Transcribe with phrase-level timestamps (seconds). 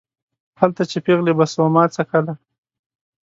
[0.59, 2.33] هلته چې پېغلې به سوما څکله